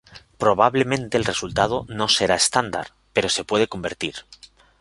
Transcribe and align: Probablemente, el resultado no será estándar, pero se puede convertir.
Probablemente, 0.39 1.15
el 1.15 1.25
resultado 1.25 1.85
no 1.87 2.07
será 2.09 2.33
estándar, 2.33 2.87
pero 3.13 3.29
se 3.29 3.43
puede 3.43 3.67
convertir. 3.67 4.15